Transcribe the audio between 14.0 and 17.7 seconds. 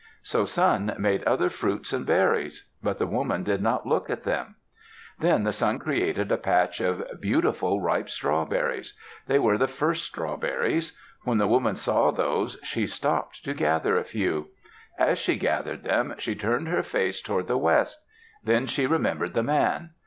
few. As she gathered them, she turned her face toward the